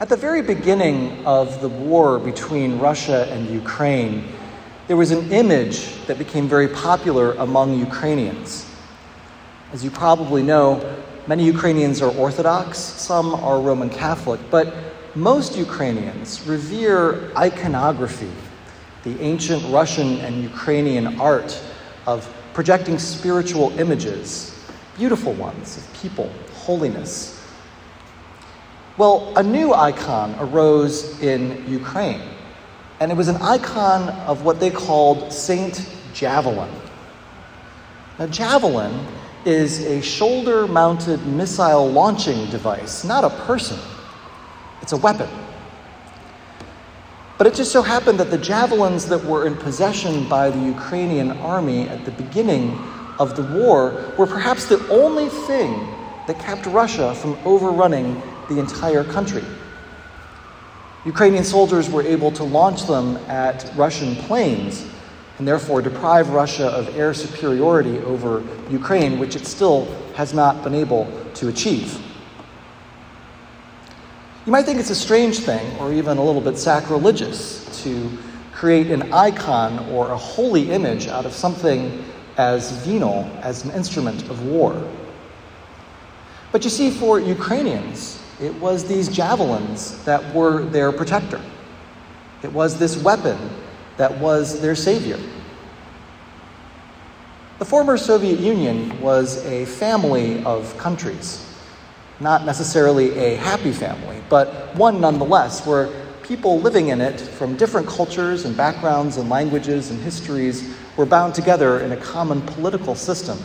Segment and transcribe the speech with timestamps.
[0.00, 4.32] At the very beginning of the war between Russia and Ukraine,
[4.88, 8.64] there was an image that became very popular among Ukrainians.
[9.74, 10.80] As you probably know,
[11.26, 14.72] many Ukrainians are Orthodox, some are Roman Catholic, but
[15.14, 18.32] most Ukrainians revere iconography,
[19.02, 21.60] the ancient Russian and Ukrainian art
[22.06, 24.58] of projecting spiritual images,
[24.96, 27.39] beautiful ones of people, holiness,
[29.00, 32.20] well, a new icon arose in Ukraine,
[33.00, 36.70] and it was an icon of what they called Saint Javelin.
[38.18, 39.06] Now, Javelin
[39.46, 43.78] is a shoulder mounted missile launching device, not a person,
[44.82, 45.30] it's a weapon.
[47.38, 51.30] But it just so happened that the javelins that were in possession by the Ukrainian
[51.38, 52.76] army at the beginning
[53.18, 55.88] of the war were perhaps the only thing
[56.26, 59.44] that kept Russia from overrunning the entire country.
[61.06, 64.86] Ukrainian soldiers were able to launch them at Russian planes
[65.38, 70.74] and therefore deprive Russia of air superiority over Ukraine, which it still has not been
[70.74, 71.98] able to achieve.
[74.44, 78.10] You might think it's a strange thing, or even a little bit sacrilegious, to
[78.52, 82.04] create an icon or a holy image out of something
[82.36, 84.86] as venal as an instrument of war.
[86.52, 91.40] But you see, for Ukrainians, it was these javelins that were their protector.
[92.42, 93.38] It was this weapon
[93.98, 95.18] that was their savior.
[97.58, 101.46] The former Soviet Union was a family of countries,
[102.18, 105.90] not necessarily a happy family, but one nonetheless, where
[106.22, 111.34] people living in it from different cultures and backgrounds and languages and histories were bound
[111.34, 113.36] together in a common political system.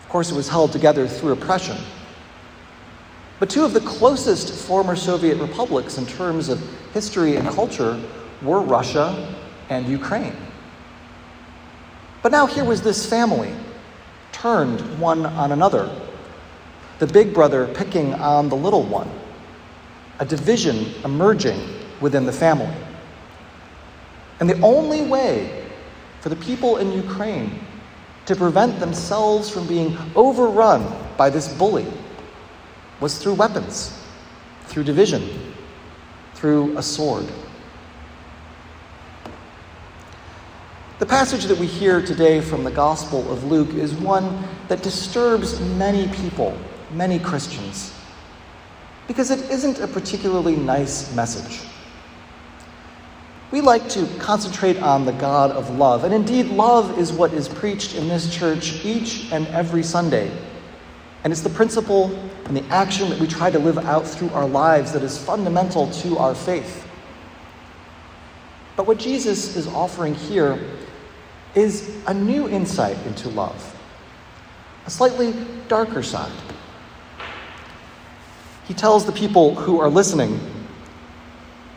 [0.00, 1.78] Of course, it was held together through oppression
[3.40, 7.98] but two of the closest former Soviet republics in terms of history and culture
[8.42, 9.34] were Russia
[9.70, 10.36] and Ukraine.
[12.22, 13.54] But now here was this family
[14.30, 15.90] turned one on another,
[16.98, 19.10] the big brother picking on the little one,
[20.18, 21.58] a division emerging
[22.02, 22.76] within the family.
[24.38, 25.66] And the only way
[26.20, 27.58] for the people in Ukraine
[28.26, 30.86] to prevent themselves from being overrun
[31.16, 31.86] by this bully
[33.00, 33.98] was through weapons,
[34.66, 35.54] through division,
[36.34, 37.26] through a sword.
[40.98, 45.58] The passage that we hear today from the Gospel of Luke is one that disturbs
[45.60, 46.56] many people,
[46.92, 47.94] many Christians,
[49.08, 51.62] because it isn't a particularly nice message.
[53.50, 57.48] We like to concentrate on the God of love, and indeed, love is what is
[57.48, 60.30] preached in this church each and every Sunday
[61.24, 62.08] and it's the principle
[62.50, 65.88] and the action that we try to live out through our lives that is fundamental
[65.92, 66.84] to our faith.
[68.74, 70.58] But what Jesus is offering here
[71.54, 73.80] is a new insight into love,
[74.84, 75.32] a slightly
[75.68, 76.32] darker side.
[78.66, 80.40] He tells the people who are listening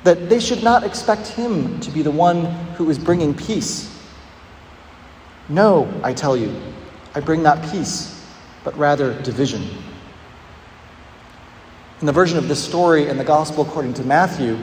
[0.03, 2.45] that they should not expect him to be the one
[2.77, 3.95] who is bringing peace.
[5.49, 6.59] No, I tell you,
[7.13, 8.09] I bring not peace
[8.63, 9.92] but rather division.
[12.03, 14.59] In the version of this story in the Gospel according to Matthew,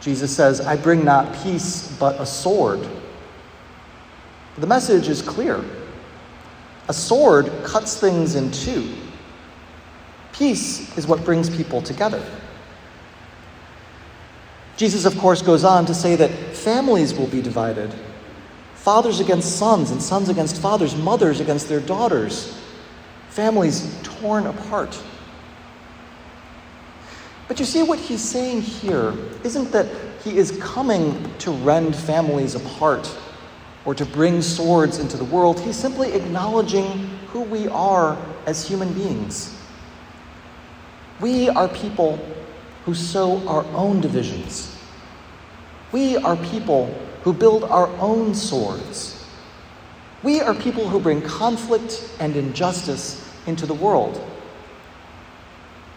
[0.00, 2.88] Jesus says, I bring not peace, but a sword.
[4.56, 5.62] The message is clear.
[6.88, 8.90] A sword cuts things in two.
[10.32, 12.24] Peace is what brings people together.
[14.78, 17.92] Jesus, of course, goes on to say that families will be divided
[18.76, 22.58] fathers against sons, and sons against fathers, mothers against their daughters
[23.28, 24.98] families torn apart.
[27.52, 29.12] But you see, what he's saying here
[29.44, 29.86] isn't that
[30.24, 33.14] he is coming to rend families apart
[33.84, 35.60] or to bring swords into the world.
[35.60, 39.54] He's simply acknowledging who we are as human beings.
[41.20, 42.18] We are people
[42.86, 44.74] who sow our own divisions.
[45.92, 46.86] We are people
[47.20, 49.26] who build our own swords.
[50.22, 54.26] We are people who bring conflict and injustice into the world.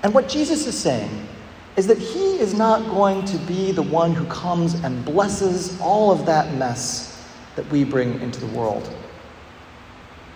[0.04, 1.30] And what Jesus is saying
[1.78, 6.12] is that he is not going to be the one who comes and blesses all
[6.12, 8.94] of that mess that we bring into the world.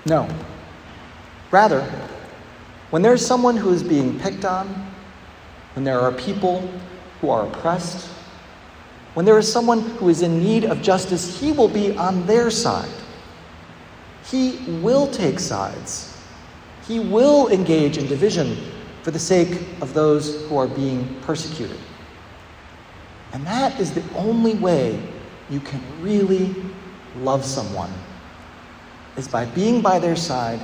[0.06, 0.27] No.
[1.51, 1.81] Rather,
[2.89, 4.68] when there's someone who is being picked on,
[5.75, 6.69] when there are people
[7.21, 8.07] who are oppressed,
[9.13, 12.51] when there is someone who is in need of justice, he will be on their
[12.51, 12.89] side.
[14.25, 16.09] He will take sides
[16.89, 18.57] he will engage in division
[19.04, 21.78] for the sake of those who are being persecuted.
[23.34, 25.01] And that is the only way
[25.50, 26.56] you can really
[27.18, 27.92] love someone
[29.18, 30.60] is by being by their side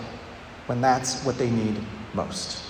[0.65, 1.75] when that's what they need
[2.13, 2.61] most.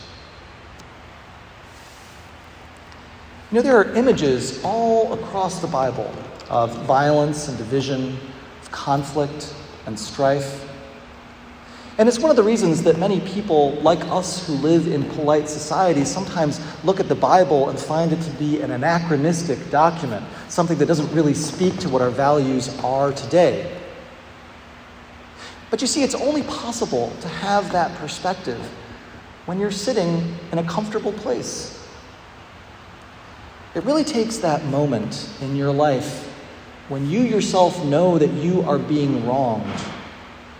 [3.52, 6.12] You know, there are images all across the Bible
[6.50, 8.18] of violence and division,
[8.62, 9.54] of conflict
[9.86, 10.70] and strife.
[11.98, 15.48] And it's one of the reasons that many people, like us who live in polite
[15.48, 20.78] society, sometimes look at the Bible and find it to be an anachronistic document, something
[20.80, 23.72] that doesn't really speak to what our values are today.
[25.70, 28.60] But you see, it's only possible to have that perspective
[29.46, 31.82] when you're sitting in a comfortable place.
[33.74, 36.26] It really takes that moment in your life
[36.90, 39.82] when you yourself know that you are being wronged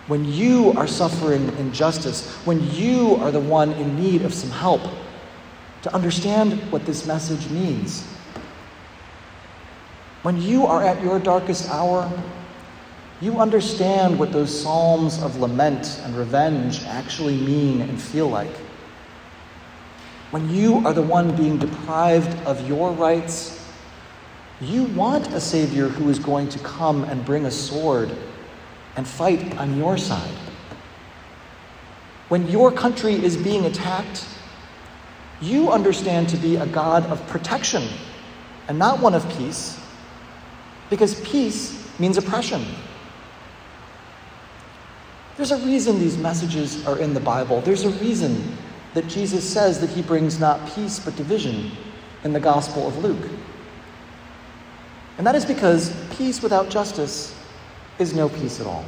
[0.08, 4.82] when you are suffering injustice, when you are the one in need of some help,
[5.82, 8.04] to understand what this message means.
[10.22, 12.12] When you are at your darkest hour,
[13.22, 18.56] you understand what those psalms of lament and revenge actually mean and feel like.
[20.32, 23.64] When you are the one being deprived of your rights,
[24.60, 28.16] you want a Savior who is going to come and bring a sword
[28.96, 30.38] and fight on your side.
[32.30, 34.26] When your country is being attacked,
[35.42, 37.84] you understand to be a God of protection
[38.68, 39.80] and not one of peace,
[40.90, 42.66] because peace means oppression.
[45.38, 47.62] There's a reason these messages are in the Bible.
[47.62, 48.58] There's a reason
[48.94, 51.72] that Jesus says that he brings not peace but division
[52.24, 53.30] in the Gospel of Luke.
[55.18, 57.38] And that is because peace without justice
[58.00, 58.86] is no peace at all.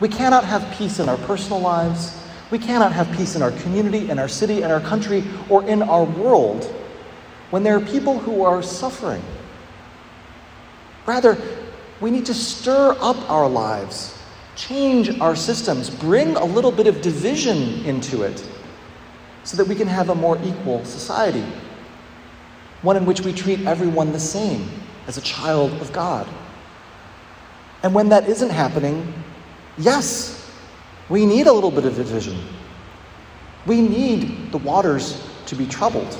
[0.00, 2.16] We cannot have peace in our personal lives.
[2.50, 5.82] We cannot have peace in our community, in our city, in our country, or in
[5.82, 6.64] our world
[7.50, 9.22] when there are people who are suffering.
[11.06, 11.36] Rather,
[12.00, 14.16] we need to stir up our lives,
[14.56, 18.46] change our systems, bring a little bit of division into it
[19.44, 21.44] so that we can have a more equal society.
[22.82, 24.68] One in which we treat everyone the same
[25.06, 26.26] as a child of God.
[27.82, 29.12] And when that isn't happening,
[29.78, 30.50] yes,
[31.08, 32.38] we need a little bit of division.
[33.66, 36.18] We need the waters to be troubled.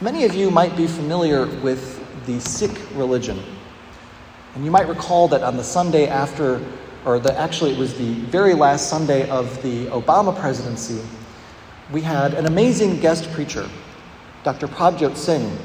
[0.00, 3.42] Many of you might be familiar with the Sikh religion.
[4.54, 6.64] And you might recall that on the Sunday after,
[7.04, 11.00] or the, actually, it was the very last Sunday of the Obama presidency,
[11.92, 13.68] we had an amazing guest preacher,
[14.42, 14.68] Dr.
[14.68, 15.56] Prabhjot Singh,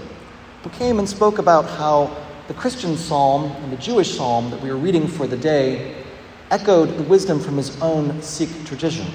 [0.65, 2.09] who came and spoke about how
[2.47, 6.03] the Christian psalm and the Jewish psalm that we were reading for the day
[6.50, 9.06] echoed the wisdom from his own Sikh tradition.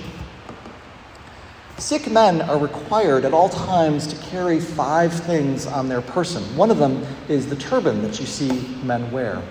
[1.76, 6.44] Sikh men are required at all times to carry five things on their person.
[6.56, 9.42] One of them is the turban that you see men wear.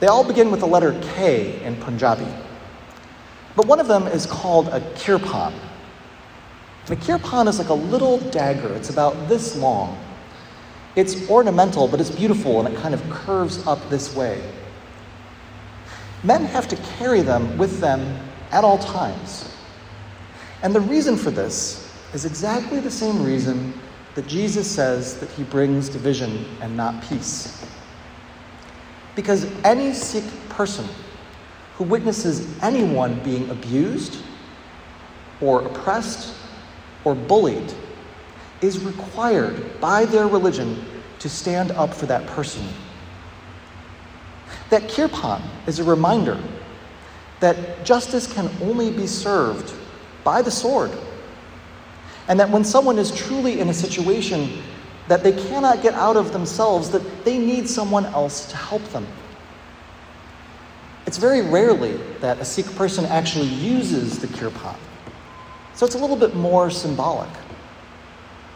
[0.00, 2.32] They all begin with the letter K in Punjabi.
[3.54, 5.52] But one of them is called a kirpan.
[6.86, 9.98] And a kirpan is like a little dagger, it's about this long.
[10.96, 14.42] It's ornamental, but it's beautiful and it kind of curves up this way.
[16.22, 18.18] Men have to carry them with them
[18.52, 19.52] at all times.
[20.62, 23.74] And the reason for this is exactly the same reason
[24.14, 27.66] that Jesus says that he brings division and not peace.
[29.16, 30.86] Because any Sikh person
[31.74, 34.22] who witnesses anyone being abused
[35.40, 36.34] or oppressed
[37.04, 37.74] or bullied
[38.64, 40.82] is required by their religion
[41.18, 42.66] to stand up for that person.
[44.70, 46.42] That kirpan is a reminder
[47.40, 49.74] that justice can only be served
[50.24, 50.90] by the sword.
[52.28, 54.62] And that when someone is truly in a situation
[55.08, 59.06] that they cannot get out of themselves, that they need someone else to help them.
[61.06, 64.76] It's very rarely that a Sikh person actually uses the kirpan.
[65.74, 67.28] So it's a little bit more symbolic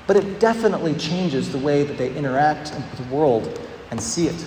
[0.08, 3.60] but it definitely changes the way that they interact with the world
[3.90, 4.46] and see it.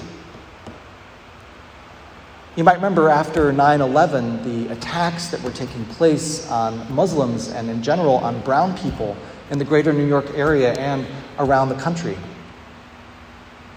[2.56, 7.70] You might remember after 9 11, the attacks that were taking place on Muslims and
[7.70, 9.16] in general on brown people
[9.52, 11.06] in the greater New York area and
[11.38, 12.18] around the country.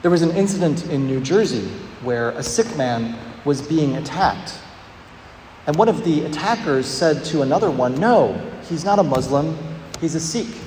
[0.00, 1.68] There was an incident in New Jersey
[2.02, 4.58] where a Sikh man was being attacked.
[5.66, 8.32] And one of the attackers said to another one, No,
[8.68, 9.58] he's not a Muslim,
[10.00, 10.63] he's a Sikh.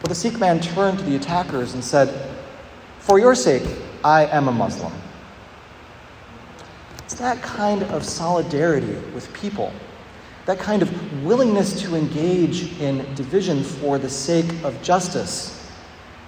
[0.00, 2.36] But the Sikh man turned to the attackers and said,
[2.98, 3.64] For your sake,
[4.04, 4.92] I am a Muslim.
[7.04, 9.72] It's that kind of solidarity with people,
[10.46, 15.72] that kind of willingness to engage in division for the sake of justice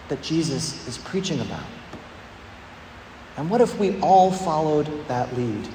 [0.08, 1.66] that Jesus is preaching about.
[3.36, 5.68] And what if we all followed that lead?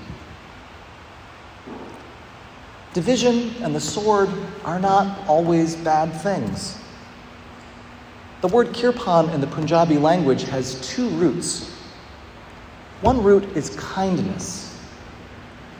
[2.94, 4.30] Division and the sword
[4.64, 6.78] are not always bad things.
[8.46, 11.68] The word kirpan in the Punjabi language has two roots.
[13.02, 14.80] One root is kindness,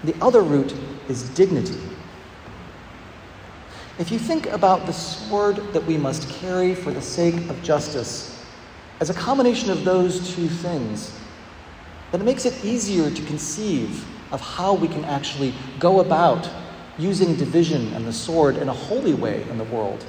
[0.04, 0.74] the other root
[1.08, 1.78] is dignity.
[4.00, 8.44] If you think about the sword that we must carry for the sake of justice
[9.00, 11.16] as a combination of those two things,
[12.12, 16.50] then it makes it easier to conceive of how we can actually go about
[16.98, 20.04] using division and the sword in a holy way in the world.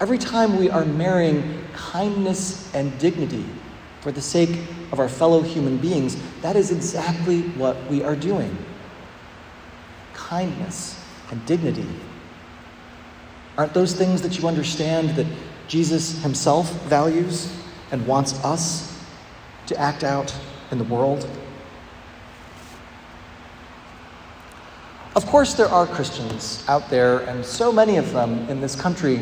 [0.00, 3.44] Every time we are marrying kindness and dignity
[4.00, 4.50] for the sake
[4.92, 8.56] of our fellow human beings, that is exactly what we are doing.
[10.14, 11.88] Kindness and dignity.
[13.56, 15.26] Aren't those things that you understand that
[15.66, 17.52] Jesus himself values
[17.90, 19.04] and wants us
[19.66, 20.32] to act out
[20.70, 21.28] in the world?
[25.16, 29.20] Of course, there are Christians out there, and so many of them in this country,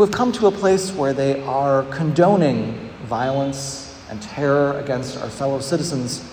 [0.00, 5.28] who have come to a place where they are condoning violence and terror against our
[5.28, 6.26] fellow citizens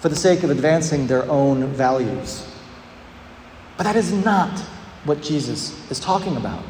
[0.00, 2.44] for the sake of advancing their own values.
[3.76, 4.58] But that is not
[5.04, 6.64] what Jesus is talking about.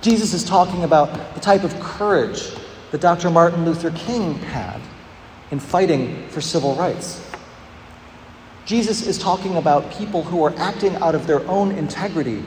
[0.00, 2.48] Jesus is talking about the type of courage
[2.92, 3.28] that Dr.
[3.28, 4.80] Martin Luther King had
[5.50, 7.30] in fighting for civil rights.
[8.64, 12.42] Jesus is talking about people who are acting out of their own integrity.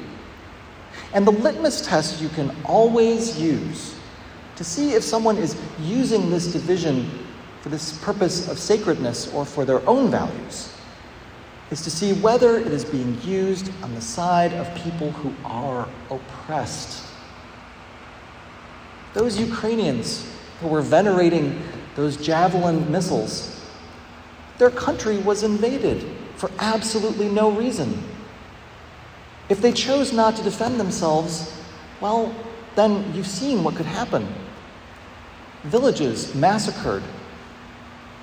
[1.14, 3.96] And the litmus test you can always use
[4.56, 7.10] to see if someone is using this division
[7.62, 10.74] for this purpose of sacredness or for their own values
[11.72, 15.88] is to see whether it is being used on the side of people who are
[16.12, 17.04] oppressed.
[19.14, 20.28] Those Ukrainians
[20.60, 21.62] who were venerating
[21.96, 23.54] those javelin missiles
[24.58, 28.02] their country was invaded for absolutely no reason.
[29.54, 31.56] If they chose not to defend themselves,
[32.02, 32.34] well,
[32.74, 34.28] then you've seen what could happen.
[35.66, 37.04] Villages massacred,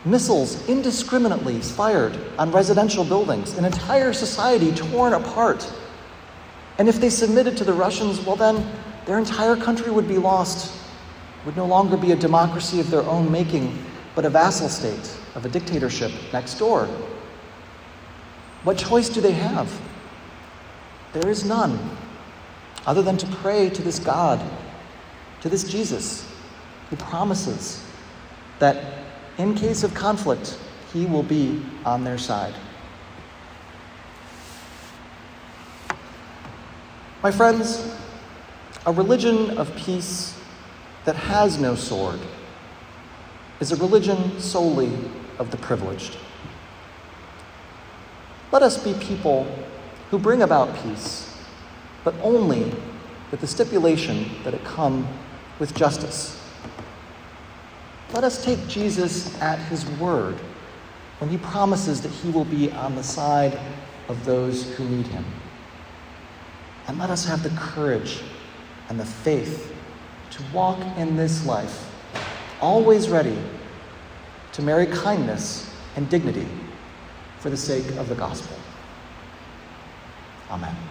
[0.05, 5.73] missiles indiscriminately fired on residential buildings, an entire society torn apart.
[6.79, 8.69] And if they submitted to the Russians, well, then
[9.07, 10.77] their entire country would be lost,
[11.47, 13.79] would no longer be a democracy of their own making,
[14.17, 16.89] but a vassal state of a dictatorship next door.
[18.65, 19.71] What choice do they have?
[21.13, 21.97] There is none,
[22.87, 24.41] other than to pray to this God,
[25.41, 26.27] to this Jesus,
[26.89, 27.85] who promises
[28.59, 29.05] that
[29.39, 30.59] in case of conflict,
[30.93, 32.55] he will be on their side.
[37.23, 37.95] My friends,
[38.87, 40.39] a religion of peace
[41.05, 42.19] that has no sword
[43.61, 44.93] is a religion solely
[45.39, 46.17] of the privileged.
[48.53, 49.47] Let us be people
[50.11, 51.33] who bring about peace,
[52.05, 52.73] but only
[53.31, 55.07] with the stipulation that it come
[55.59, 56.37] with justice.
[58.13, 60.37] Let us take Jesus at his word
[61.19, 63.59] when he promises that he will be on the side
[64.09, 65.25] of those who need him.
[66.89, 68.21] And let us have the courage
[68.89, 69.73] and the faith
[70.31, 71.89] to walk in this life,
[72.61, 73.39] always ready
[74.53, 76.49] to marry kindness and dignity
[77.39, 78.60] for the sake of the gospel.
[80.51, 80.90] 阿门。